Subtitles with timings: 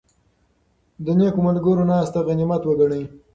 [1.05, 3.03] د نېکو ملګرو ناسته غنیمت وګڼئ.